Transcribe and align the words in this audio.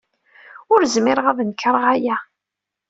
Ur 0.73 0.81
zmireɣ 0.93 1.25
ad 1.27 1.39
nekṛeɣ 1.45 1.83
aya. 1.93 2.17